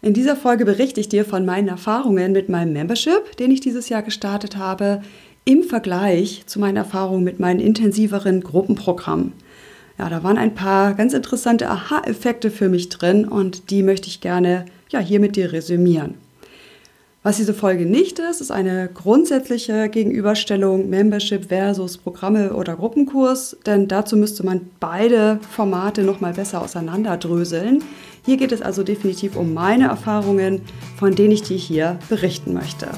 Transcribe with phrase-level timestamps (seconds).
[0.00, 3.88] In dieser Folge berichte ich dir von meinen Erfahrungen mit meinem Membership, den ich dieses
[3.88, 5.02] Jahr gestartet habe,
[5.44, 9.32] im Vergleich zu meinen Erfahrungen mit meinen intensiveren Gruppenprogrammen.
[9.98, 14.20] Ja, da waren ein paar ganz interessante Aha-Effekte für mich drin und die möchte ich
[14.20, 16.14] gerne ja, hier mit dir resümieren.
[17.24, 23.88] Was diese Folge nicht ist, ist eine grundsätzliche Gegenüberstellung Membership versus Programme oder Gruppenkurs, denn
[23.88, 27.82] dazu müsste man beide Formate noch mal besser auseinanderdröseln.
[28.28, 30.60] Hier geht es also definitiv um meine Erfahrungen,
[30.98, 32.90] von denen ich dir hier berichten möchte.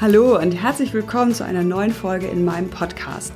[0.00, 3.34] Hallo und herzlich willkommen zu einer neuen Folge in meinem Podcast.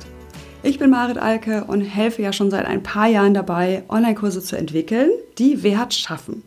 [0.63, 4.55] Ich bin Marit Alke und helfe ja schon seit ein paar Jahren dabei, Online-Kurse zu
[4.55, 6.41] entwickeln, die Wert schaffen.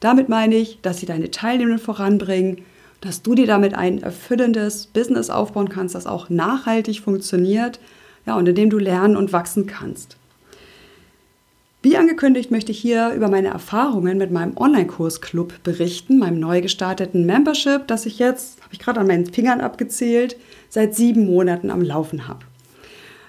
[0.00, 2.64] Damit meine ich, dass sie deine Teilnehmenden voranbringen,
[3.00, 7.78] dass du dir damit ein erfüllendes Business aufbauen kannst, das auch nachhaltig funktioniert
[8.26, 10.16] ja, und in dem du lernen und wachsen kannst.
[11.82, 17.26] Wie angekündigt möchte ich hier über meine Erfahrungen mit meinem Online-Kurs-Club berichten, meinem neu gestarteten
[17.26, 20.36] Membership, das ich jetzt, habe ich gerade an meinen Fingern abgezählt,
[20.68, 22.40] seit sieben Monaten am Laufen habe.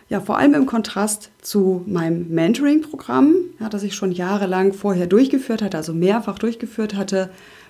[0.09, 5.61] Ja, vor allem im Kontrast zu meinem Mentoring-Programm, ja, das ich schon jahrelang vorher durchgeführt
[5.61, 7.29] hatte, also mehrfach durchgeführt hatte,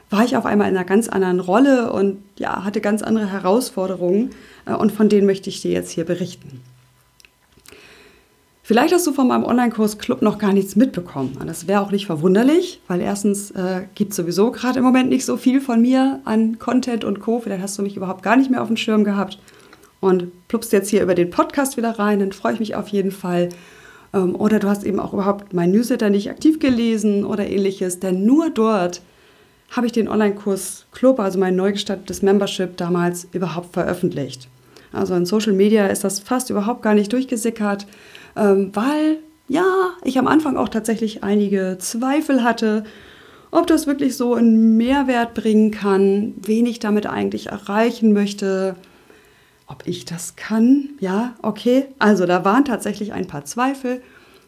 [0.10, 4.32] war ich auf einmal in einer ganz anderen Rolle und ja, hatte ganz andere Herausforderungen
[4.66, 6.62] äh, und von denen möchte ich dir jetzt hier berichten.
[8.64, 11.38] Vielleicht hast du von meinem Online-Kurs Club noch gar nichts mitbekommen.
[11.46, 15.24] Das wäre auch nicht verwunderlich, weil erstens äh, gibt es sowieso gerade im Moment nicht
[15.24, 17.40] so viel von mir an Content und Co.
[17.40, 19.40] Vielleicht hast du mich überhaupt gar nicht mehr auf dem Schirm gehabt
[20.02, 23.12] und pluppst jetzt hier über den Podcast wieder rein, dann freue ich mich auf jeden
[23.12, 23.50] Fall.
[24.14, 28.26] Ähm, oder du hast eben auch überhaupt mein Newsletter nicht aktiv gelesen oder ähnliches, denn
[28.26, 29.02] nur dort
[29.72, 34.48] habe ich den Online-Kurs Club, also mein neu gestartetes Membership, damals überhaupt veröffentlicht.
[34.94, 37.86] Also in Social Media ist das fast überhaupt gar nicht durchgesickert,
[38.36, 39.18] ähm, weil
[39.50, 39.66] ja,
[40.04, 42.84] ich am Anfang auch tatsächlich einige Zweifel hatte,
[43.52, 48.76] ob das wirklich so einen Mehrwert bringen kann, wen ich damit eigentlich erreichen möchte,
[49.68, 50.90] ob ich das kann.
[51.00, 51.86] Ja, okay.
[52.00, 54.02] Also da waren tatsächlich ein paar Zweifel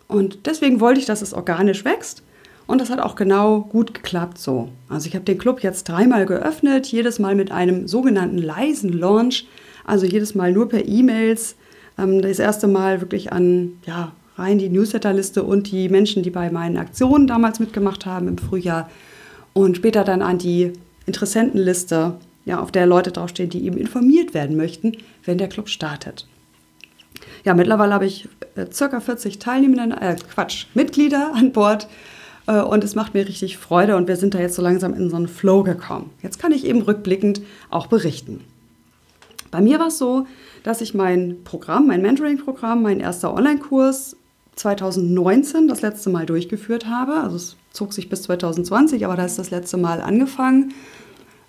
[0.08, 2.24] und deswegen wollte ich, dass es organisch wächst.
[2.70, 4.70] Und das hat auch genau gut geklappt so.
[4.90, 9.48] Also ich habe den Club jetzt dreimal geöffnet, jedes Mal mit einem sogenannten leisen Launch,
[9.86, 11.56] also jedes Mal nur per E-Mails.
[11.98, 16.52] Ähm, das erste Mal wirklich an ja, rein die Newsletterliste und die Menschen, die bei
[16.52, 18.88] meinen Aktionen damals mitgemacht haben im Frühjahr.
[19.54, 20.74] Und später dann an die
[21.08, 26.28] Interessentenliste ja, auf der Leute draufstehen, die eben informiert werden möchten, wenn der Club startet.
[27.44, 31.88] Ja, mittlerweile habe ich äh, circa 40 Teilnehmenden, äh, Quatsch, Mitglieder an Bord
[32.54, 35.16] und es macht mir richtig Freude und wir sind da jetzt so langsam in so
[35.16, 36.12] einen Flow gekommen.
[36.22, 38.42] Jetzt kann ich eben rückblickend auch berichten.
[39.52, 40.28] Bei mir war es so,
[40.64, 44.16] dass ich mein Programm, mein Mentoring-Programm, mein erster Online-Kurs
[44.56, 47.14] 2019 das letzte Mal durchgeführt habe.
[47.14, 50.74] Also es zog sich bis 2020, aber da ist das letzte Mal angefangen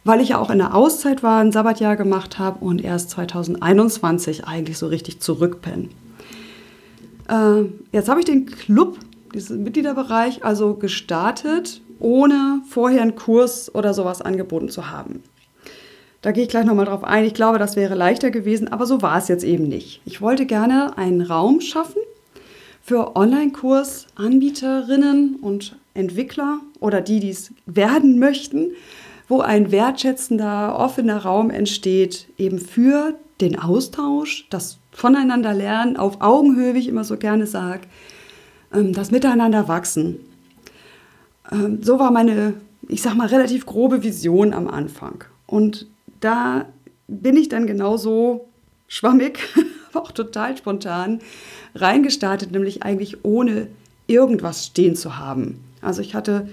[0.04, 4.46] weil ich ja auch in der Auszeit war, ein Sabbatjahr gemacht habe und erst 2021
[4.46, 5.90] eigentlich so richtig zurück bin.
[7.28, 8.98] Äh, jetzt habe ich den Club,
[9.32, 15.22] diesen Mitgliederbereich, also gestartet, ohne vorher einen Kurs oder sowas angeboten zu haben.
[16.22, 17.24] Da gehe ich gleich nochmal drauf ein.
[17.24, 20.02] Ich glaube, das wäre leichter gewesen, aber so war es jetzt eben nicht.
[20.04, 22.02] Ich wollte gerne einen Raum schaffen
[22.82, 28.72] für Online-Kursanbieterinnen und Entwickler oder die, die es werden möchten,
[29.28, 36.80] wo ein wertschätzender, offener Raum entsteht, eben für den Austausch, das Voneinanderlernen auf Augenhöhe, wie
[36.80, 37.86] ich immer so gerne sage,
[38.72, 40.20] das Miteinander wachsen.
[41.50, 42.54] Ähm, so war meine,
[42.88, 45.24] ich sag mal, relativ grobe Vision am Anfang.
[45.46, 45.86] Und
[46.20, 46.66] da
[47.08, 48.48] bin ich dann genauso
[48.86, 49.40] schwammig,
[49.94, 51.20] auch total spontan
[51.74, 53.68] reingestartet, nämlich eigentlich ohne
[54.06, 55.60] irgendwas stehen zu haben.
[55.80, 56.48] Also ich hatte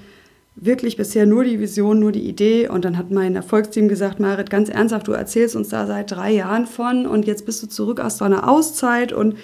[0.56, 2.68] wirklich bisher nur die Vision, nur die Idee.
[2.68, 6.32] Und dann hat mein Erfolgsteam gesagt, Marit, ganz ernsthaft, du erzählst uns da seit drei
[6.32, 9.36] Jahren von und jetzt bist du zurück aus so einer Auszeit und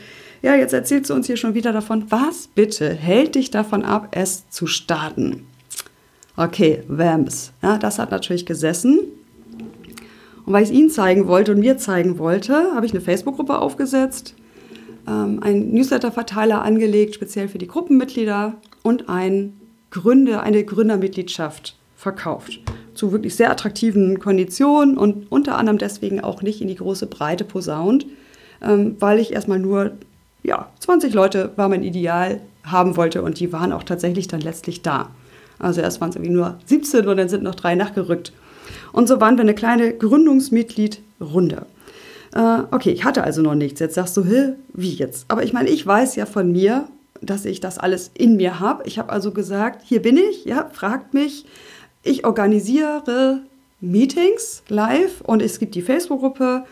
[0.43, 2.05] ja, jetzt erzählst du uns hier schon wieder davon.
[2.09, 5.47] Was bitte hält dich davon ab, es zu starten?
[6.35, 7.53] Okay, Vamps.
[7.61, 8.99] Ja, das hat natürlich gesessen.
[10.45, 13.57] Und weil ich es Ihnen zeigen wollte und mir zeigen wollte, habe ich eine Facebook-Gruppe
[13.57, 14.35] aufgesetzt,
[15.07, 19.53] ähm, einen Newsletter-Verteiler angelegt, speziell für die Gruppenmitglieder und ein
[19.91, 22.59] Gründe, eine Gründermitgliedschaft verkauft.
[22.93, 27.45] Zu wirklich sehr attraktiven Konditionen und unter anderem deswegen auch nicht in die große Breite
[27.45, 28.05] posaunt,
[28.61, 29.93] ähm, weil ich erstmal nur,
[30.43, 34.81] ja, 20 Leute war mein Ideal haben wollte und die waren auch tatsächlich dann letztlich
[34.81, 35.09] da.
[35.59, 38.33] Also erst waren es irgendwie nur 17 und dann sind noch drei nachgerückt.
[38.91, 41.65] Und so waren wir eine kleine Gründungsmitgliedrunde.
[42.33, 43.79] Äh, okay, ich hatte also noch nichts.
[43.79, 45.25] Jetzt sagst du, Hä, wie jetzt?
[45.27, 46.87] Aber ich meine, ich weiß ja von mir,
[47.21, 48.83] dass ich das alles in mir habe.
[48.85, 51.45] Ich habe also gesagt, hier bin ich, ja, fragt mich.
[52.01, 53.41] Ich organisiere
[53.79, 56.65] Meetings live und es gibt die Facebook-Gruppe.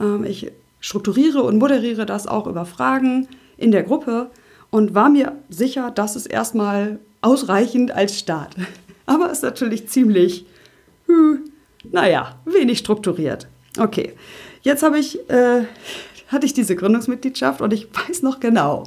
[0.00, 0.50] Ähm, ich
[0.84, 3.26] strukturiere und moderiere das auch über Fragen
[3.56, 4.30] in der Gruppe
[4.68, 8.54] und war mir sicher, das ist erstmal ausreichend als Start.
[9.06, 10.44] Aber ist natürlich ziemlich,
[11.06, 11.44] hm,
[11.90, 13.48] naja, wenig strukturiert.
[13.78, 14.12] Okay,
[14.60, 15.62] jetzt habe ich, äh,
[16.28, 18.84] hatte ich diese Gründungsmitgliedschaft und ich weiß noch genau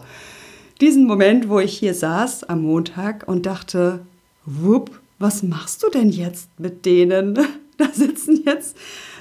[0.80, 4.02] diesen Moment, wo ich hier saß am Montag und dachte,
[4.46, 7.40] wupp, was machst du denn jetzt mit denen?
[7.80, 8.76] Da sitzen jetzt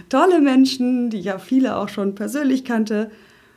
[0.09, 3.11] tolle Menschen, die ja viele auch schon persönlich kannte.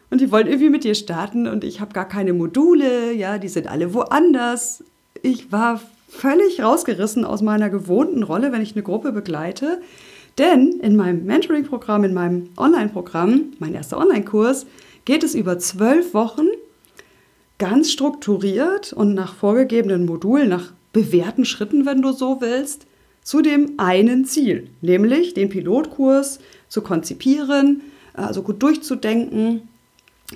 [0.09, 3.47] Und die wollen irgendwie mit dir starten und ich habe gar keine Module, ja, die
[3.47, 4.83] sind alle woanders.
[5.21, 5.79] Ich war
[6.09, 9.81] völlig rausgerissen aus meiner gewohnten Rolle, wenn ich eine Gruppe begleite.
[10.37, 14.65] Denn in meinem Mentoring-Programm, in meinem Online-Programm, mein erster Online-Kurs,
[15.05, 16.47] geht es über zwölf Wochen
[17.57, 22.87] ganz strukturiert und nach vorgegebenen Modulen, nach bewährten Schritten, wenn du so willst,
[23.23, 27.81] zu dem einen Ziel, nämlich den Pilotkurs zu konzipieren,
[28.13, 29.67] also gut durchzudenken,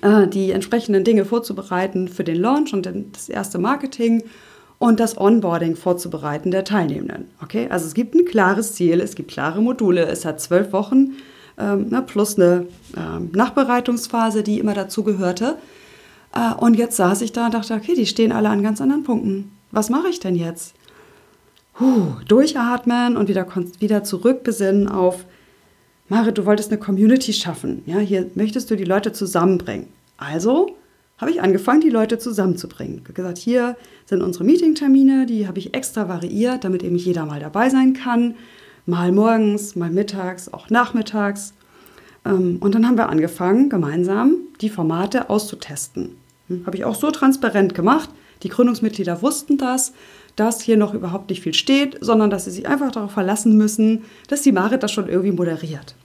[0.01, 4.23] äh, die entsprechenden Dinge vorzubereiten für den Launch und das erste Marketing
[4.79, 7.29] und das Onboarding vorzubereiten der Teilnehmenden.
[7.41, 11.13] Okay, also es gibt ein klares Ziel, es gibt klare Module, es hat zwölf Wochen
[11.57, 15.57] ähm, ne, plus eine ähm, Nachbereitungsphase, die immer dazu gehörte.
[16.33, 19.03] Äh, und jetzt saß ich da und dachte, okay, die stehen alle an ganz anderen
[19.03, 19.51] Punkten.
[19.71, 20.73] Was mache ich denn jetzt?
[21.73, 23.47] Puh, durchatmen und wieder,
[23.79, 25.25] wieder zurückbesinnen auf,
[26.07, 27.81] Marit, du wolltest eine Community schaffen.
[27.85, 29.87] Ja, hier möchtest du die Leute zusammenbringen.
[30.17, 30.75] Also
[31.17, 32.97] habe ich angefangen, die Leute zusammenzubringen.
[32.97, 33.75] Ich habe gesagt, hier
[34.05, 38.35] sind unsere Meetingtermine, die habe ich extra variiert, damit eben jeder mal dabei sein kann.
[38.85, 41.53] Mal morgens, mal mittags, auch nachmittags.
[42.25, 46.17] Ähm, und dann haben wir angefangen, gemeinsam die Formate auszutesten.
[46.49, 48.09] Hm, habe ich auch so transparent gemacht.
[48.43, 49.93] Die Gründungsmitglieder wussten das,
[50.35, 54.03] dass hier noch überhaupt nicht viel steht, sondern dass sie sich einfach darauf verlassen müssen,
[54.27, 55.95] dass die Marit das schon irgendwie moderiert.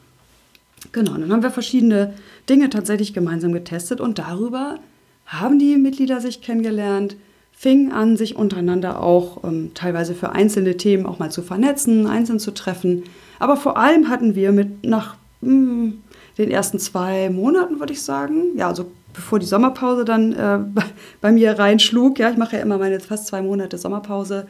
[0.93, 2.15] Genau, dann haben wir verschiedene
[2.49, 4.79] Dinge tatsächlich gemeinsam getestet und darüber
[5.27, 7.17] haben die Mitglieder sich kennengelernt,
[7.53, 12.39] fingen an, sich untereinander auch ähm, teilweise für einzelne Themen auch mal zu vernetzen, einzeln
[12.39, 13.03] zu treffen.
[13.41, 16.03] Aber vor allem hatten wir mit nach mh, hm,
[16.39, 20.59] den ersten zwei Monaten, würde ich sagen, ja, also bevor die Sommerpause dann äh,
[21.21, 24.47] bei mir reinschlug, ja, ich mache ja immer meine fast zwei Monate Sommerpause,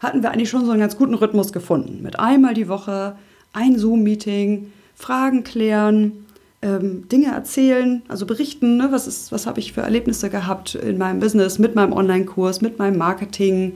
[0.00, 2.02] hatten wir eigentlich schon so einen ganz guten Rhythmus gefunden.
[2.02, 3.16] Mit einmal die Woche
[3.52, 6.26] ein Zoom-Meeting, Fragen klären,
[6.62, 11.20] ähm, Dinge erzählen, also berichten, ne, was, was habe ich für Erlebnisse gehabt in meinem
[11.20, 13.74] Business, mit meinem Online-Kurs, mit meinem Marketing,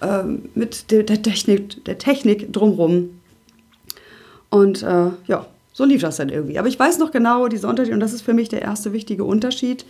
[0.00, 3.20] ähm, mit der, der, Technik, der Technik drumherum.
[4.48, 6.58] Und äh, ja, so lief das dann irgendwie.
[6.58, 9.24] Aber ich weiß noch genau diese Unterschied und das ist für mich der erste wichtige
[9.24, 9.84] Unterschied.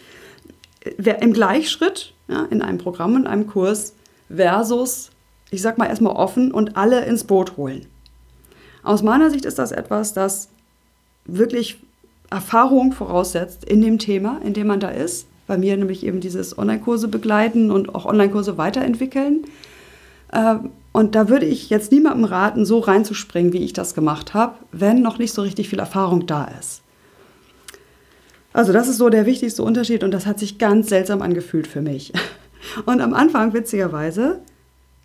[1.21, 3.95] Im Gleichschritt ja, in einem Programm, in einem Kurs
[4.35, 5.11] versus,
[5.51, 7.87] ich sag mal erstmal offen und alle ins Boot holen.
[8.83, 10.49] Aus meiner Sicht ist das etwas, das
[11.27, 11.79] wirklich
[12.31, 15.27] Erfahrung voraussetzt in dem Thema, in dem man da ist.
[15.47, 19.45] Bei mir nämlich eben dieses Online-Kurse begleiten und auch Online-Kurse weiterentwickeln.
[20.33, 24.55] Ähm, und da würde ich jetzt niemandem raten, so reinzuspringen, wie ich das gemacht habe,
[24.70, 26.82] wenn noch nicht so richtig viel Erfahrung da ist.
[28.52, 31.83] Also das ist so der wichtigste Unterschied und das hat sich ganz seltsam angefühlt für
[31.83, 32.12] mich.
[32.87, 34.40] Und am Anfang, witzigerweise,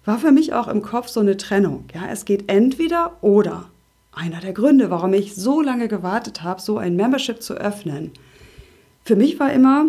[0.05, 1.85] war für mich auch im Kopf so eine Trennung.
[1.93, 3.65] Ja, es geht entweder oder
[4.11, 8.11] einer der Gründe, warum ich so lange gewartet habe, so ein Membership zu öffnen.
[9.03, 9.87] Für mich war immer,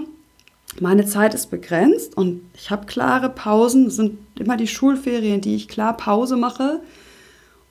[0.78, 3.86] meine Zeit ist begrenzt und ich habe klare Pausen.
[3.86, 6.80] Es sind immer die Schulferien, die ich klar Pause mache.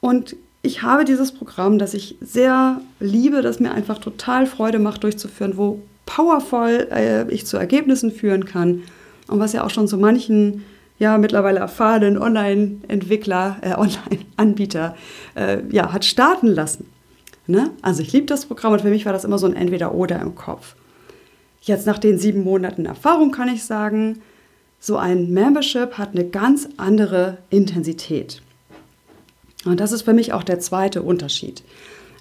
[0.01, 5.03] Und ich habe dieses Programm, das ich sehr liebe, das mir einfach total Freude macht
[5.03, 8.83] durchzuführen, wo powervoll äh, ich zu Ergebnissen führen kann
[9.27, 10.65] und was ja auch schon so manchen
[10.97, 14.95] ja mittlerweile erfahrenen Online-Entwickler, äh, Online-Anbieter
[15.35, 16.87] äh, ja, hat starten lassen.
[17.47, 17.71] Ne?
[17.81, 20.35] Also ich liebe das Programm und für mich war das immer so ein Entweder-Oder im
[20.35, 20.75] Kopf.
[21.61, 24.21] Jetzt nach den sieben Monaten Erfahrung kann ich sagen,
[24.79, 28.41] so ein Membership hat eine ganz andere Intensität.
[29.65, 31.63] Und das ist für mich auch der zweite Unterschied.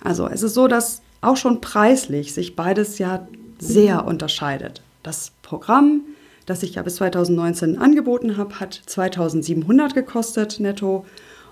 [0.03, 3.29] Also es ist so, dass auch schon preislich sich beides ja
[3.59, 4.83] sehr unterscheidet.
[5.03, 6.03] Das Programm
[6.49, 11.05] das ich ja bis 2019 angeboten habe, hat 2700 gekostet netto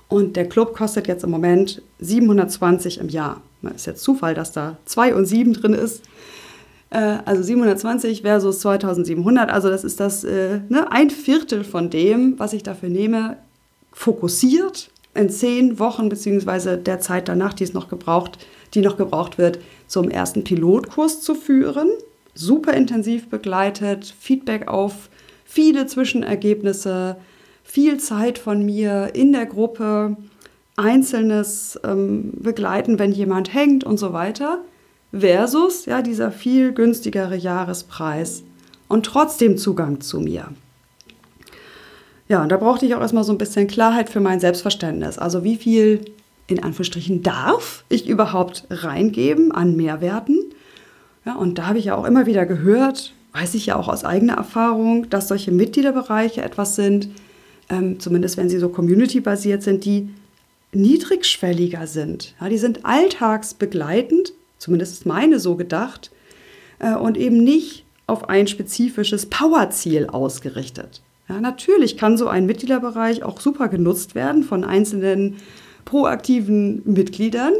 [0.09, 3.43] und der Club kostet jetzt im Moment 720 im Jahr.
[3.75, 6.03] Ist jetzt Zufall, dass da 2 und 7 drin ist.
[6.97, 12.39] Äh, also 720 versus 2700, also das ist das äh, ne, ein Viertel von dem,
[12.39, 13.37] was ich dafür nehme,
[13.93, 18.39] fokussiert in zehn Wochen beziehungsweise der Zeit danach, die es noch gebraucht,
[18.73, 21.89] die noch gebraucht wird, zum ersten Pilotkurs zu führen.
[22.35, 25.11] Super intensiv begleitet, Feedback auf
[25.45, 27.17] viele Zwischenergebnisse,
[27.63, 30.17] viel Zeit von mir in der Gruppe,
[30.77, 34.61] einzelnes ähm, Begleiten, wenn jemand hängt und so weiter,
[35.13, 38.43] versus ja dieser viel günstigere Jahrespreis
[38.89, 40.49] und trotzdem Zugang zu mir.
[42.29, 45.19] Ja, und da brauchte ich auch erstmal so ein bisschen Klarheit für mein Selbstverständnis.
[45.19, 46.05] Also wie viel
[46.49, 50.39] in Anführungsstrichen darf ich überhaupt reingeben an Mehrwerten?
[51.25, 54.05] Ja, und da habe ich ja auch immer wieder gehört, weiß ich ja auch aus
[54.05, 57.09] eigener Erfahrung, dass solche Mitgliederbereiche etwas sind,
[57.69, 60.09] ähm, zumindest wenn sie so community-basiert sind, die
[60.73, 62.35] niedrigschwelliger sind.
[62.41, 66.11] Ja, die sind alltagsbegleitend, zumindest ist meine so gedacht,
[66.79, 71.03] äh, und eben nicht auf ein spezifisches Powerziel ausgerichtet.
[71.29, 75.37] Ja, natürlich kann so ein Mitgliederbereich auch super genutzt werden von einzelnen
[75.85, 77.53] proaktiven Mitgliedern,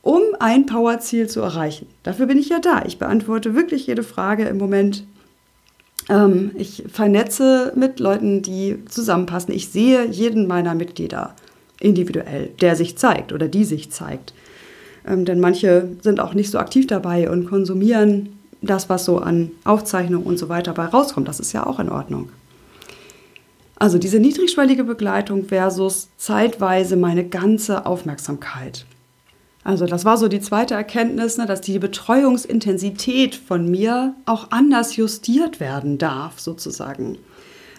[0.00, 1.86] um ein Powerziel zu erreichen.
[2.02, 2.84] Dafür bin ich ja da.
[2.86, 5.04] Ich beantworte wirklich jede Frage im Moment.
[6.08, 9.52] Ähm, ich vernetze mit Leuten, die zusammenpassen.
[9.52, 11.34] Ich sehe jeden meiner Mitglieder
[11.80, 14.32] individuell, der sich zeigt oder die sich zeigt.
[15.06, 19.50] Ähm, denn manche sind auch nicht so aktiv dabei und konsumieren das, was so an
[19.64, 21.28] Aufzeichnungen und so weiter bei rauskommt.
[21.28, 22.30] Das ist ja auch in Ordnung.
[23.76, 28.86] Also diese niedrigschwellige Begleitung versus zeitweise meine ganze Aufmerksamkeit.
[29.64, 34.96] Also das war so die zweite Erkenntnis, ne, dass die Betreuungsintensität von mir auch anders
[34.96, 37.18] justiert werden darf, sozusagen.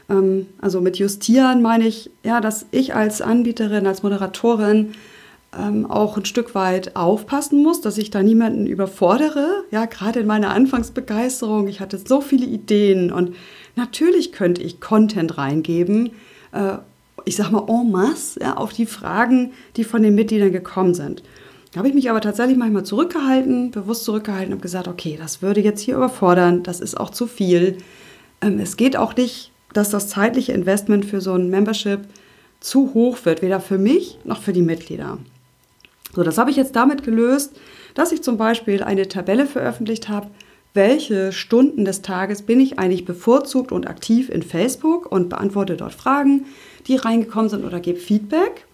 [0.10, 4.94] Ähm, also mit justieren meine ich, ja, dass ich als Anbieterin, als Moderatorin
[5.58, 9.64] ähm, auch ein Stück weit aufpassen muss, dass ich da niemanden überfordere.
[9.72, 13.36] Ja, gerade in meiner Anfangsbegeisterung, ich hatte so viele Ideen und
[13.76, 16.12] natürlich könnte ich Content reingeben,
[16.52, 16.78] äh,
[17.26, 21.24] ich sag mal en masse, ja, auf die Fragen, die von den Mitgliedern gekommen sind.
[21.72, 25.62] Da habe ich mich aber tatsächlich manchmal zurückgehalten, bewusst zurückgehalten und gesagt, okay, das würde
[25.62, 27.78] jetzt hier überfordern, das ist auch zu viel.
[28.42, 32.02] Ähm, es geht auch nicht, dass das zeitliche Investment für so ein Membership
[32.62, 35.18] zu hoch wird, weder für mich noch für die Mitglieder.
[36.16, 37.60] So, das habe ich jetzt damit gelöst,
[37.94, 40.28] dass ich zum Beispiel eine Tabelle veröffentlicht habe,
[40.74, 45.94] welche Stunden des Tages bin ich eigentlich bevorzugt und aktiv in Facebook und beantworte dort
[45.94, 46.46] Fragen,
[46.88, 48.66] die reingekommen sind oder gebe Feedback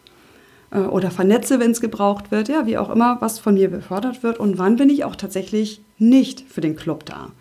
[0.72, 4.24] äh, oder vernetze, wenn es gebraucht wird, ja, wie auch immer, was von mir befördert
[4.24, 7.32] wird und wann bin ich auch tatsächlich nicht für den Club da.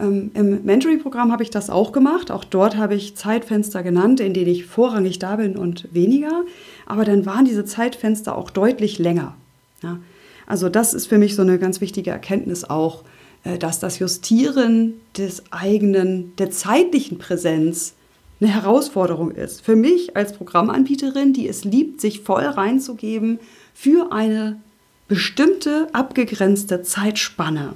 [0.00, 2.30] Ähm, Im Mentoring-Programm habe ich das auch gemacht.
[2.30, 6.44] Auch dort habe ich Zeitfenster genannt, in denen ich vorrangig da bin und weniger.
[6.92, 9.34] Aber dann waren diese Zeitfenster auch deutlich länger.
[9.82, 9.98] Ja?
[10.46, 13.02] Also das ist für mich so eine ganz wichtige Erkenntnis auch,
[13.44, 17.94] äh, dass das Justieren des eigenen, der zeitlichen Präsenz
[18.42, 19.62] eine Herausforderung ist.
[19.62, 23.40] Für mich als Programmanbieterin, die es liebt, sich voll reinzugeben
[23.72, 24.60] für eine
[25.08, 27.72] bestimmte abgegrenzte Zeitspanne.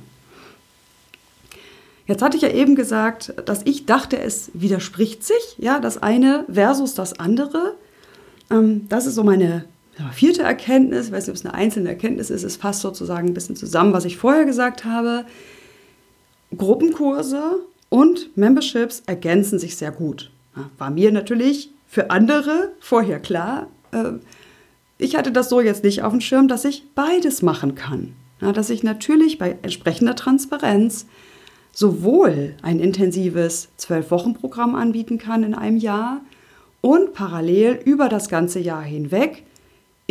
[2.07, 6.45] Jetzt hatte ich ja eben gesagt, dass ich dachte, es widerspricht sich, ja, das eine
[6.53, 7.77] versus das andere.
[8.51, 9.65] Ähm, das ist so meine
[10.13, 11.07] vierte Erkenntnis.
[11.07, 12.43] Ich weiß nicht, ob es eine einzelne Erkenntnis ist.
[12.43, 15.25] Es fasst sozusagen ein bisschen zusammen, was ich vorher gesagt habe.
[16.57, 20.31] Gruppenkurse und Memberships ergänzen sich sehr gut.
[20.79, 23.69] War mir natürlich für andere vorher klar.
[23.93, 24.13] Äh,
[24.99, 28.15] ich hatte das so jetzt nicht auf dem Schirm, dass ich beides machen kann.
[28.41, 31.07] Dass ich natürlich bei entsprechender Transparenz
[31.73, 36.21] sowohl ein intensives Zwölf-Wochen-Programm anbieten kann in einem Jahr
[36.87, 39.43] und parallel über das ganze Jahr hinweg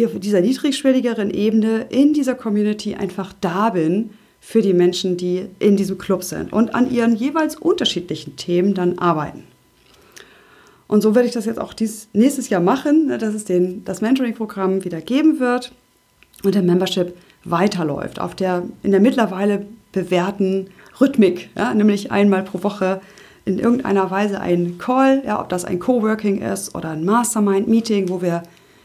[0.03, 4.09] auf dieser niedrigschwelligeren Ebene in dieser Community einfach da bin
[4.41, 8.99] für die Menschen, die in diesem Club sind und an ihren jeweils unterschiedlichen Themen dann
[8.99, 9.45] arbeiten.
[10.87, 13.85] Und so werde ich das jetzt auch dies, nächstes Jahr machen, ne, dass es den,
[13.85, 15.71] das Mentoring-Programm wieder geben wird
[16.43, 17.15] und der Membership
[17.45, 20.67] weiterläuft auf der in der mittlerweile bewährten
[20.99, 22.99] Rhythmik, ja, nämlich einmal pro Woche
[23.45, 28.21] in irgendeiner Weise ein Call, ja, ob das ein Coworking ist oder ein Mastermind-Meeting, wo
[28.21, 28.43] wir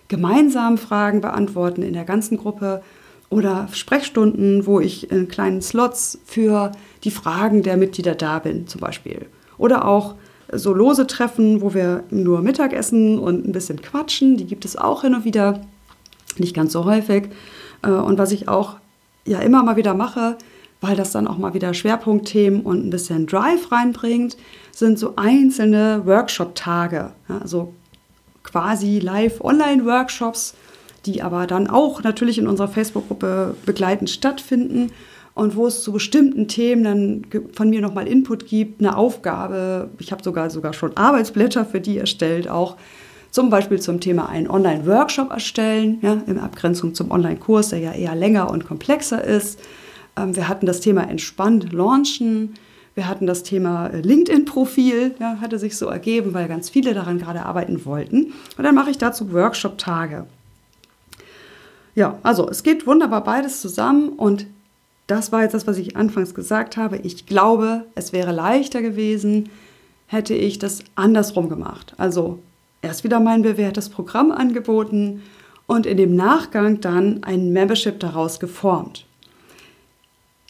[0.08, 2.82] gemeinsam Fragen beantworten in der ganzen Gruppe
[3.30, 6.72] oder Sprechstunden, wo ich in kleinen Slots für
[7.04, 9.26] die Fragen der Mitglieder da bin, zum Beispiel.
[9.56, 10.16] Oder auch
[10.52, 15.02] so lose Treffen, wo wir nur Mittagessen und ein bisschen quatschen, die gibt es auch
[15.02, 15.60] hin und wieder,
[16.38, 17.28] nicht ganz so häufig.
[17.82, 18.76] Äh, und was ich auch
[19.24, 20.36] ja immer mal wieder mache,
[20.80, 24.36] weil das dann auch mal wieder Schwerpunktthemen und ein bisschen Drive reinbringt,
[24.72, 27.74] sind so einzelne Workshop-Tage, also
[28.42, 30.54] quasi Live-Online-Workshops,
[31.06, 34.92] die aber dann auch natürlich in unserer Facebook-Gruppe begleitend stattfinden
[35.34, 39.90] und wo es zu bestimmten Themen dann von mir nochmal Input gibt, eine Aufgabe.
[39.98, 42.76] Ich habe sogar, sogar schon Arbeitsblätter für die erstellt, auch
[43.30, 48.14] zum Beispiel zum Thema einen Online-Workshop erstellen, ja, in Abgrenzung zum Online-Kurs, der ja eher
[48.14, 49.60] länger und komplexer ist.
[50.20, 52.54] Ähm, wir hatten das Thema entspannt launchen.
[52.94, 57.18] Wir hatten das Thema äh, LinkedIn-Profil, ja, hatte sich so ergeben, weil ganz viele daran
[57.18, 58.32] gerade arbeiten wollten.
[58.56, 60.26] Und dann mache ich dazu Workshop-Tage.
[61.94, 64.46] Ja, also es geht wunderbar beides zusammen und
[65.06, 66.98] das war jetzt das, was ich anfangs gesagt habe.
[66.98, 69.48] Ich glaube, es wäre leichter gewesen,
[70.06, 71.94] hätte ich das andersrum gemacht.
[71.96, 72.38] Also
[72.80, 75.22] erst wieder mein bewährtes Programm angeboten
[75.66, 79.04] und in dem Nachgang dann ein Membership daraus geformt.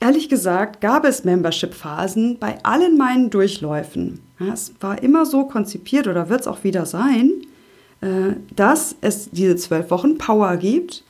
[0.00, 4.20] Ehrlich gesagt gab es Membership-Phasen bei allen meinen Durchläufen.
[4.52, 7.32] Es war immer so konzipiert oder wird es auch wieder sein,
[8.00, 11.04] äh, dass es diese zwölf Wochen Power gibt.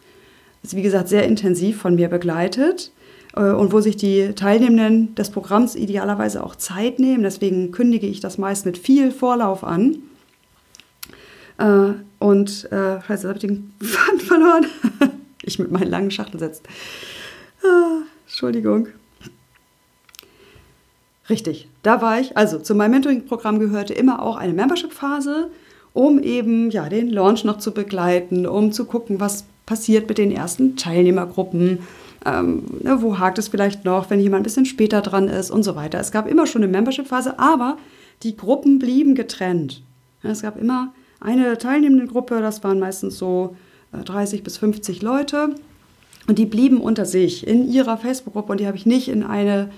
[0.65, 2.91] Ist wie gesagt sehr intensiv von mir begleitet
[3.37, 7.23] äh, und wo sich die Teilnehmenden des Programms idealerweise auch Zeit nehmen.
[7.23, 9.99] Deswegen kündige ich das meist mit viel Vorlauf an.
[11.59, 14.67] Äh, und, äh, scheiße, habe ich den Faden verloren.
[15.43, 16.65] ich mit meinen langen Schachtelsätzen.
[17.63, 18.03] Ah.
[18.31, 18.87] Entschuldigung.
[21.29, 22.37] Richtig, da war ich.
[22.37, 25.51] Also zu meinem Mentoring-Programm gehörte immer auch eine Membership-Phase,
[25.93, 30.31] um eben ja, den Launch noch zu begleiten, um zu gucken, was passiert mit den
[30.31, 31.81] ersten Teilnehmergruppen,
[32.25, 35.65] ähm, ne, wo hakt es vielleicht noch, wenn jemand ein bisschen später dran ist und
[35.65, 35.99] so weiter.
[35.99, 37.79] Es gab immer schon eine Membership-Phase, aber
[38.23, 39.83] die Gruppen blieben getrennt.
[40.23, 43.57] Es gab immer eine teilnehmende Gruppe, das waren meistens so
[43.93, 45.55] 30 äh, bis 50 Leute
[46.27, 49.71] und die blieben unter sich in ihrer Facebook-Gruppe und die habe ich nicht in eine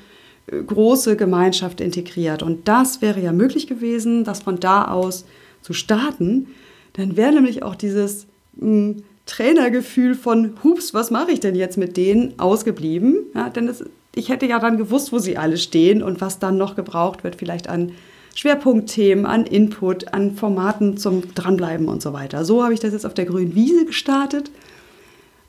[0.46, 2.42] äh, große Gemeinschaft integriert.
[2.42, 5.24] Und das wäre ja möglich gewesen, das von da aus
[5.62, 6.48] zu starten.
[6.94, 11.78] Dann wäre nämlich auch dieses mh, hm, Trainergefühl von, hups, was mache ich denn jetzt
[11.78, 13.26] mit denen, ausgeblieben.
[13.34, 13.84] Ja, denn es,
[14.14, 17.36] ich hätte ja dann gewusst, wo sie alle stehen und was dann noch gebraucht wird,
[17.36, 17.92] vielleicht an
[18.34, 22.44] Schwerpunktthemen, an Input, an Formaten zum Dranbleiben und so weiter.
[22.44, 24.50] So habe ich das jetzt auf der grünen Wiese gestartet.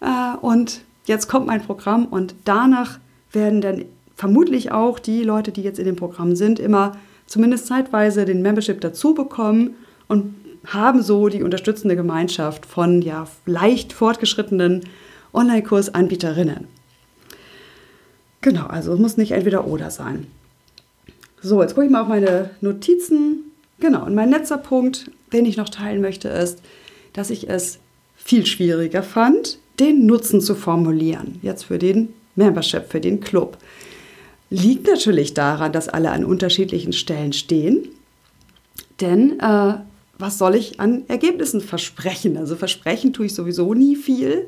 [0.03, 2.99] Äh, und jetzt kommt mein Programm und danach
[3.31, 6.95] werden dann vermutlich auch die Leute, die jetzt in dem Programm sind, immer
[7.25, 9.75] zumindest zeitweise den Membership dazu bekommen
[10.07, 10.35] und
[10.67, 14.81] haben so die unterstützende Gemeinschaft von ja, leicht fortgeschrittenen
[15.33, 16.67] Online-Kursanbieterinnen.
[18.41, 20.27] Genau, also es muss nicht entweder oder sein.
[21.41, 23.51] So, jetzt gucke ich mal auf meine Notizen.
[23.79, 26.61] Genau, und mein letzter Punkt, den ich noch teilen möchte, ist,
[27.13, 27.79] dass ich es
[28.15, 33.57] viel schwieriger fand, den Nutzen zu formulieren, jetzt für den Membership, für den Club.
[34.49, 37.89] Liegt natürlich daran, dass alle an unterschiedlichen Stellen stehen.
[39.01, 39.75] Denn äh,
[40.17, 42.37] was soll ich an Ergebnissen versprechen?
[42.37, 44.47] Also versprechen tue ich sowieso nie viel.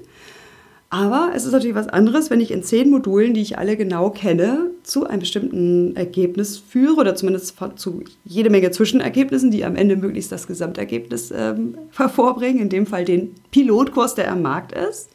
[0.89, 4.11] Aber es ist natürlich was anderes, wenn ich in zehn Modulen, die ich alle genau
[4.11, 9.97] kenne, zu einem bestimmten Ergebnis führe oder zumindest zu jede Menge Zwischenergebnissen, die am Ende
[9.97, 15.09] möglichst das Gesamtergebnis ähm, hervorbringen, in dem Fall den Pilotkurs, der am Markt ist.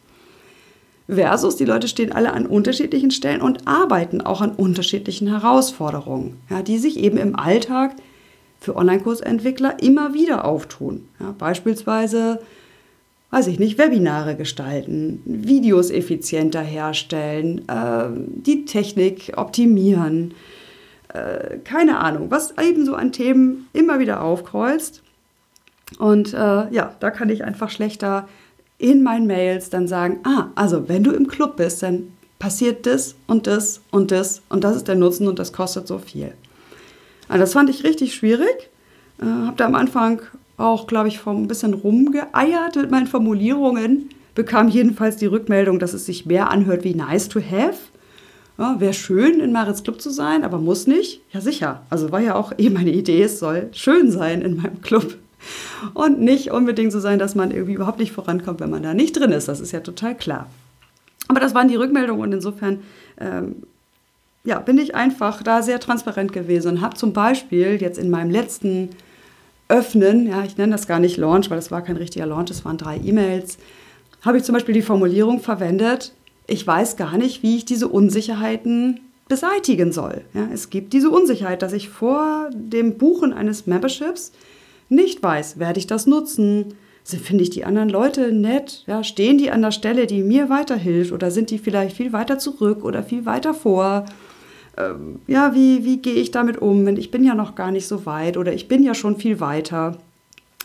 [1.11, 6.63] Versus die Leute stehen alle an unterschiedlichen Stellen und arbeiten auch an unterschiedlichen Herausforderungen, ja,
[6.63, 7.97] die sich eben im Alltag
[8.61, 11.09] für Online-Kursentwickler immer wieder auftun.
[11.19, 12.41] Ja, beispielsweise,
[13.31, 20.35] weiß ich nicht, Webinare gestalten, Videos effizienter herstellen, äh, die Technik optimieren,
[21.13, 25.03] äh, keine Ahnung, was eben so an Themen immer wieder aufkreuzt.
[25.99, 26.37] Und äh,
[26.71, 28.29] ja, da kann ich einfach schlechter
[28.81, 33.15] in meinen Mails dann sagen, ah, also wenn du im Club bist, dann passiert das
[33.27, 36.33] und das und das und das ist der Nutzen und das kostet so viel.
[37.29, 38.71] Also das fand ich richtig schwierig.
[39.21, 40.23] Äh, habe da am Anfang
[40.57, 46.07] auch, glaube ich, ein bisschen rumgeeiert mit meinen Formulierungen, bekam jedenfalls die Rückmeldung, dass es
[46.07, 47.79] sich mehr anhört wie nice to have.
[48.59, 51.23] Ja, Wäre schön, in Marits Club zu sein, aber muss nicht.
[51.33, 51.83] Ja, sicher.
[51.89, 55.17] Also war ja auch eh meine Idee, es soll schön sein in meinem Club
[55.95, 59.19] und nicht unbedingt so sein, dass man irgendwie überhaupt nicht vorankommt, wenn man da nicht
[59.19, 59.49] drin ist.
[59.49, 60.49] Das ist ja total klar.
[61.29, 62.81] Aber das waren die Rückmeldungen und insofern
[63.19, 63.57] ähm,
[64.45, 68.31] ja, bin ich einfach da sehr transparent gewesen und habe zum Beispiel jetzt in meinem
[68.31, 68.91] letzten
[69.69, 72.65] Öffnen, ja, ich nenne das gar nicht Launch, weil das war kein richtiger Launch, es
[72.65, 73.59] waren drei E-Mails,
[74.23, 76.13] habe ich zum Beispiel die Formulierung verwendet,
[76.47, 80.23] ich weiß gar nicht, wie ich diese Unsicherheiten beseitigen soll.
[80.35, 84.33] Ja, es gibt diese Unsicherheit, dass ich vor dem Buchen eines Memberships
[84.91, 86.75] nicht weiß, werde ich das nutzen?
[87.05, 88.85] Finde ich die anderen Leute nett?
[88.87, 91.13] Ja, stehen die an der Stelle, die mir weiterhilft?
[91.13, 94.05] Oder sind die vielleicht viel weiter zurück oder viel weiter vor?
[94.77, 96.87] Ähm, ja, wie, wie gehe ich damit um?
[96.89, 99.97] Ich bin ja noch gar nicht so weit oder ich bin ja schon viel weiter.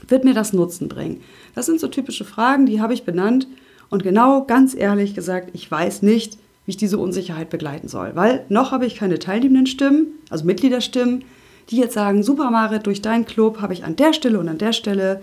[0.07, 1.21] Wird mir das Nutzen bringen?
[1.55, 3.47] Das sind so typische Fragen, die habe ich benannt.
[3.89, 8.11] Und genau, ganz ehrlich gesagt, ich weiß nicht, wie ich diese Unsicherheit begleiten soll.
[8.15, 11.23] Weil noch habe ich keine teilnehmenden Stimmen, also Mitgliederstimmen
[11.69, 14.57] die jetzt sagen, super Marit, durch deinen Club habe ich an der Stelle und an
[14.57, 15.21] der Stelle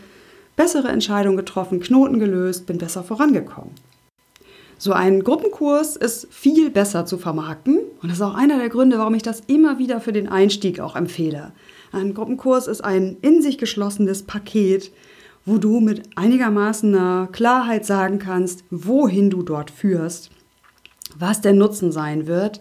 [0.56, 3.72] bessere Entscheidungen getroffen, Knoten gelöst, bin besser vorangekommen.
[4.78, 8.98] So ein Gruppenkurs ist viel besser zu vermarkten und das ist auch einer der Gründe,
[8.98, 11.52] warum ich das immer wieder für den Einstieg auch empfehle.
[11.92, 14.90] Ein Gruppenkurs ist ein in sich geschlossenes Paket,
[15.44, 20.30] wo du mit einigermaßen Klarheit sagen kannst, wohin du dort führst,
[21.16, 22.60] was der Nutzen sein wird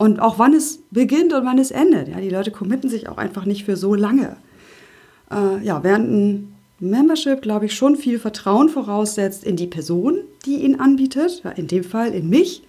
[0.00, 2.08] und auch wann es beginnt und wann es endet.
[2.08, 4.38] Ja, die Leute committen sich auch einfach nicht für so lange.
[5.30, 10.64] Äh, ja, während ein Membership, glaube ich, schon viel Vertrauen voraussetzt in die Person, die
[10.64, 12.62] ihn anbietet, ja, in dem Fall in mich.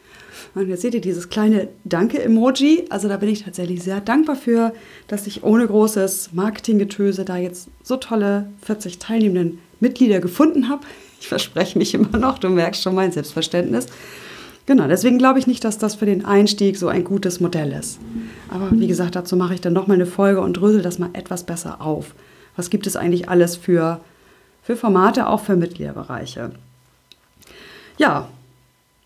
[0.55, 2.87] Und jetzt seht ihr dieses kleine Danke-Emoji.
[2.89, 4.73] Also da bin ich tatsächlich sehr dankbar für,
[5.07, 10.83] dass ich ohne großes Marketinggetöse da jetzt so tolle 40 teilnehmenden Mitglieder gefunden habe.
[11.21, 13.85] Ich verspreche mich immer noch, du merkst schon mein Selbstverständnis.
[14.65, 17.99] Genau, deswegen glaube ich nicht, dass das für den Einstieg so ein gutes Modell ist.
[18.49, 21.43] Aber wie gesagt, dazu mache ich dann nochmal eine Folge und drösel das mal etwas
[21.43, 22.13] besser auf.
[22.55, 23.99] Was gibt es eigentlich alles für,
[24.61, 26.51] für Formate, auch für Mitgliederbereiche?
[27.97, 28.27] Ja,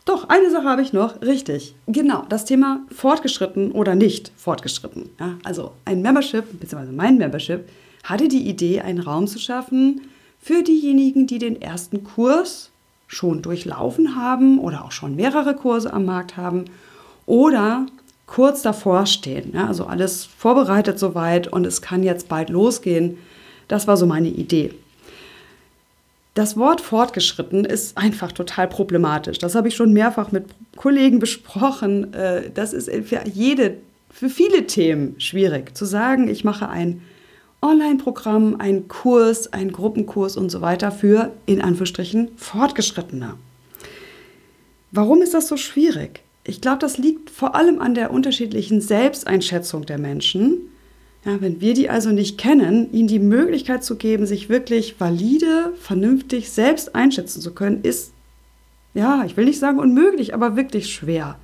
[0.06, 1.22] doch, eine Sache habe ich noch.
[1.22, 1.76] Richtig.
[1.88, 5.10] Genau, das Thema fortgeschritten oder nicht fortgeschritten.
[5.20, 7.68] Ja, also ein Membership, beziehungsweise mein Membership,
[8.04, 10.02] hatte die Idee, einen Raum zu schaffen
[10.40, 12.70] für diejenigen, die den ersten Kurs
[13.08, 16.66] schon durchlaufen haben oder auch schon mehrere Kurse am Markt haben
[17.26, 17.86] oder
[18.28, 19.52] kurz davor stehen.
[19.54, 23.18] Ja, also alles vorbereitet soweit und es kann jetzt bald losgehen.
[23.68, 24.74] Das war so meine Idee.
[26.34, 29.38] Das Wort fortgeschritten ist einfach total problematisch.
[29.38, 32.14] Das habe ich schon mehrfach mit Kollegen besprochen.
[32.14, 33.78] Äh, das ist für jede,
[34.12, 37.02] für viele Themen schwierig zu sagen, ich mache ein
[37.62, 43.36] Online-Programm, einen Kurs, einen Gruppenkurs und so weiter für, in Anführungsstrichen, Fortgeschrittene.
[44.92, 46.22] Warum ist das so schwierig?
[46.44, 50.70] Ich glaube, das liegt vor allem an der unterschiedlichen Selbsteinschätzung der Menschen.
[51.26, 55.74] Ja, wenn wir die also nicht kennen, ihnen die Möglichkeit zu geben, sich wirklich valide,
[55.82, 58.14] vernünftig selbst einschätzen zu können, ist,
[58.94, 61.38] ja, ich will nicht sagen unmöglich, aber wirklich schwer.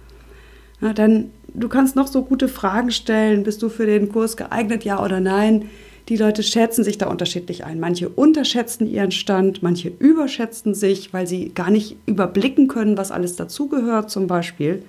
[0.82, 4.84] Ja, denn du kannst noch so gute Fragen stellen, bist du für den Kurs geeignet,
[4.84, 5.69] ja oder nein?
[6.10, 7.80] Die Leute schätzen sich da unterschiedlich ein.
[7.80, 13.36] Manche unterschätzen ihren Stand, manche überschätzen sich, weil sie gar nicht überblicken können, was alles
[13.36, 14.84] dazugehört zum Beispiel.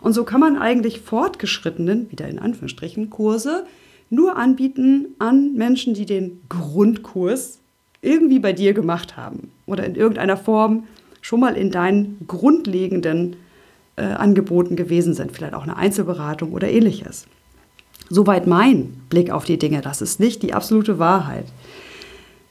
[0.00, 3.64] Und so kann man eigentlich fortgeschrittenen, wieder in Anführungsstrichen, Kurse
[4.10, 7.60] nur anbieten an Menschen, die den Grundkurs
[8.02, 10.84] irgendwie bei dir gemacht haben oder in irgendeiner Form
[11.22, 13.36] schon mal in deinen grundlegenden
[13.96, 17.26] äh, Angeboten gewesen sind, vielleicht auch eine Einzelberatung oder ähnliches.
[18.14, 19.80] Soweit mein Blick auf die Dinge.
[19.80, 21.46] Das ist nicht die absolute Wahrheit.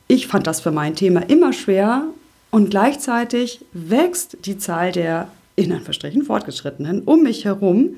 [0.08, 2.06] Ich fand das für mein Thema immer schwer
[2.50, 7.92] und gleichzeitig wächst die Zahl der in Anführungsstrichen Fortgeschrittenen um mich herum.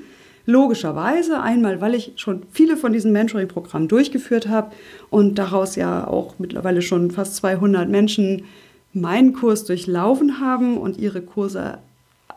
[0.44, 4.70] Logischerweise einmal, weil ich schon viele von diesen Mentoring-Programmen durchgeführt habe
[5.08, 8.44] und daraus ja auch mittlerweile schon fast 200 Menschen
[8.92, 11.78] meinen Kurs durchlaufen haben und ihre Kurse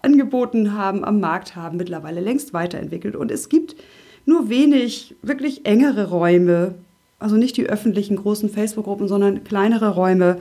[0.01, 3.17] angeboten haben, am Markt haben, mittlerweile längst weiterentwickelt.
[3.17, 3.75] Und es gibt
[4.27, 6.75] nur wenig wirklich engere Räume,
[7.17, 10.39] also nicht die öffentlichen großen Facebook-Gruppen, sondern kleinere Räume,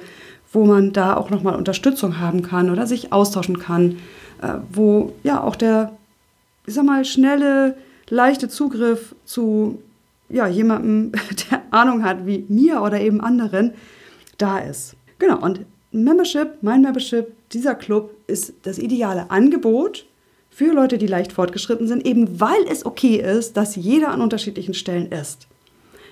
[0.53, 3.99] wo man da auch nochmal Unterstützung haben kann oder sich austauschen kann,
[4.43, 5.93] äh, wo ja auch der,
[6.67, 7.77] ich sag mal, schnelle,
[8.11, 9.81] leichte Zugriff zu
[10.29, 11.13] ja, jemandem,
[11.51, 13.73] der Ahnung hat wie mir oder eben anderen,
[14.37, 14.97] da ist.
[15.19, 15.61] Genau, und
[15.93, 20.07] Membership, mein Membership, dieser Club ist das ideale Angebot
[20.57, 24.73] für Leute, die leicht fortgeschritten sind, eben weil es okay ist, dass jeder an unterschiedlichen
[24.73, 25.49] Stellen ist.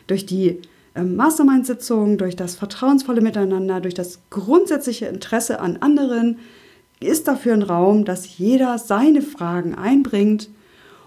[0.06, 0.60] Durch die
[0.94, 6.40] ähm, Mastermind-Sitzungen, durch das vertrauensvolle Miteinander, durch das grundsätzliche Interesse an anderen
[7.00, 10.50] ist dafür ein Raum, dass jeder seine Fragen einbringt.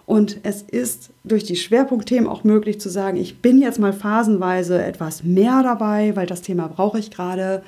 [0.08, 4.84] Und es ist durch die Schwerpunktthemen auch möglich zu sagen, ich bin jetzt mal phasenweise
[4.84, 7.62] etwas mehr dabei, weil das Thema brauche ich gerade.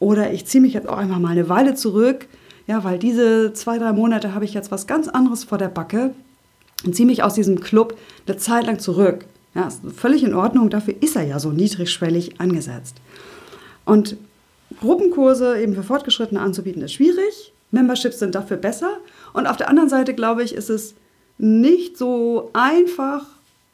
[0.00, 2.26] Oder ich ziehe mich jetzt auch einfach mal eine Weile zurück,
[2.66, 6.14] ja, weil diese zwei, drei Monate habe ich jetzt was ganz anderes vor der Backe
[6.84, 7.96] und ziehe mich aus diesem Club
[8.26, 9.24] eine Zeit lang zurück.
[9.54, 12.96] Ja, ist völlig in Ordnung, dafür ist er ja so niedrigschwellig angesetzt.
[13.84, 14.16] Und
[14.80, 17.52] Gruppenkurse eben für Fortgeschrittene anzubieten, ist schwierig.
[17.70, 18.98] Memberships sind dafür besser.
[19.32, 20.94] Und auf der anderen Seite, glaube ich, ist es
[21.38, 23.26] nicht so einfach,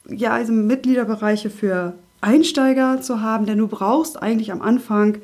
[0.08, 5.18] ja, also Mitgliederbereiche für Einsteiger zu haben, denn du brauchst eigentlich am Anfang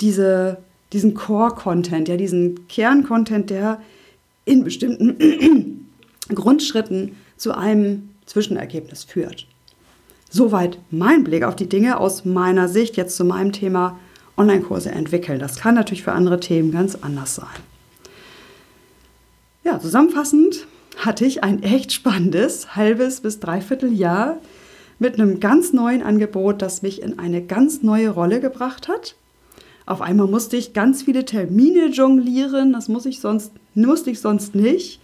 [0.00, 0.58] diese
[0.92, 3.80] diesen Core-Content, ja, diesen Kern-Content, der
[4.44, 5.88] in bestimmten
[6.34, 9.46] Grundschritten zu einem Zwischenergebnis führt.
[10.30, 13.98] Soweit mein Blick auf die Dinge aus meiner Sicht jetzt zu meinem Thema
[14.36, 15.38] Online-Kurse entwickeln.
[15.38, 17.46] Das kann natürlich für andere Themen ganz anders sein.
[19.64, 20.66] Ja, zusammenfassend
[20.98, 24.38] hatte ich ein echt spannendes halbes bis dreiviertel Jahr
[24.98, 29.16] mit einem ganz neuen Angebot, das mich in eine ganz neue Rolle gebracht hat
[29.86, 34.56] Auf einmal musste ich ganz viele Termine jonglieren, das muss ich sonst, musste ich sonst
[34.56, 35.00] nicht.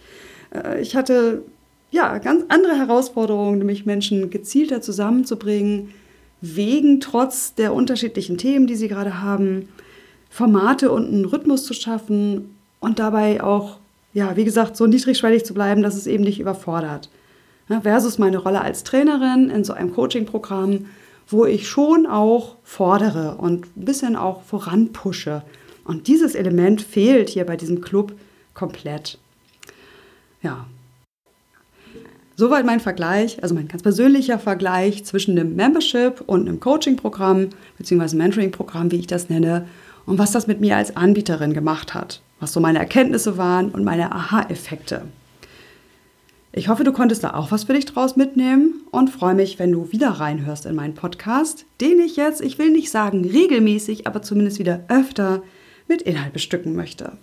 [0.53, 1.41] Äh, ich hatte
[1.89, 5.93] ja ganz andere Herausforderungen, nämlich Menschen gezielter zusammenzubringen,
[6.41, 9.69] wegen trotz der unterschiedlichen Themen, die sie gerade haben,
[10.29, 13.77] Formate und einen Rhythmus zu schaffen und dabei auch,
[14.13, 17.09] ja, wie gesagt, so niedrigschwellig zu bleiben, dass es eben nicht überfordert.
[17.81, 20.87] versus meine Rolle als Trainerin in so einem Coaching-Programm,
[21.27, 25.43] wo ich schon auch fordere und ein bisschen auch voranpushe.
[25.83, 28.13] Und dieses Element fehlt hier bei diesem Club
[28.53, 29.17] komplett.
[30.41, 30.65] Ja.
[32.35, 38.17] Soweit mein Vergleich, also mein ganz persönlicher Vergleich zwischen einem Membership und einem Coaching-Programm, beziehungsweise
[38.17, 39.67] Mentoring-Programm, wie ich das nenne,
[40.05, 43.83] und was das mit mir als Anbieterin gemacht hat, was so meine Erkenntnisse waren und
[43.83, 45.03] meine Aha-Effekte.
[46.55, 49.71] Ich hoffe, du konntest da auch was für dich draus mitnehmen und freue mich, wenn
[49.71, 54.21] du wieder reinhörst in meinen Podcast, den ich jetzt, ich will nicht sagen regelmäßig, aber
[54.21, 55.41] zumindest wieder öfter
[55.87, 57.13] mit Inhalt bestücken möchte.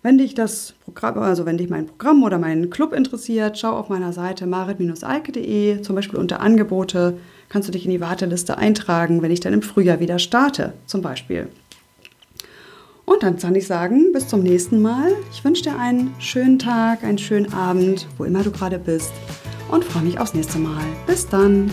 [0.00, 3.90] Wenn dich das Programm, also wenn dich mein Programm oder mein Club interessiert, schau auf
[3.90, 7.18] meiner Seite marit-alke.de, zum Beispiel unter Angebote,
[7.50, 11.02] kannst du dich in die Warteliste eintragen, wenn ich dann im Frühjahr wieder starte, zum
[11.02, 11.48] Beispiel.
[13.04, 15.12] Und dann kann ich sagen, bis zum nächsten Mal.
[15.32, 19.12] Ich wünsche dir einen schönen Tag, einen schönen Abend, wo immer du gerade bist.
[19.70, 20.84] Und freue mich aufs nächste Mal.
[21.06, 21.70] Bis dann.